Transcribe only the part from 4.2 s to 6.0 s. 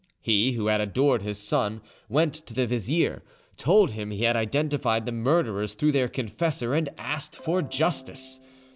had identified the murderers through